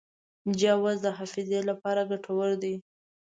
جوز 0.59 0.97
د 1.05 1.07
حافظې 1.17 1.59
لپاره 1.69 2.01
ګټور 2.11 2.49
دي. 2.63 2.75